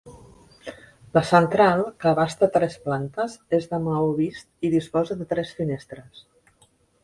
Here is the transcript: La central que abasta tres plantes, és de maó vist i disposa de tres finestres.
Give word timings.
La 1.17 1.21
central 1.31 1.83
que 1.99 2.09
abasta 2.13 2.49
tres 2.57 2.79
plantes, 2.87 3.37
és 3.61 3.69
de 3.75 3.81
maó 3.87 4.09
vist 4.23 4.69
i 4.71 4.75
disposa 4.77 5.21
de 5.23 5.33
tres 5.35 5.57
finestres. 5.63 6.29